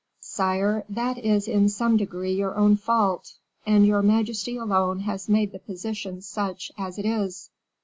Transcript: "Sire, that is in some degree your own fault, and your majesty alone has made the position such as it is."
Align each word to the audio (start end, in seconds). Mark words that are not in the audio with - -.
"Sire, 0.19 0.83
that 0.89 1.19
is 1.19 1.47
in 1.47 1.69
some 1.69 1.95
degree 1.95 2.33
your 2.33 2.55
own 2.55 2.75
fault, 2.75 3.35
and 3.67 3.85
your 3.85 4.01
majesty 4.01 4.57
alone 4.57 5.01
has 5.01 5.29
made 5.29 5.51
the 5.51 5.59
position 5.59 6.23
such 6.23 6.71
as 6.75 6.97
it 6.97 7.05
is." 7.05 7.51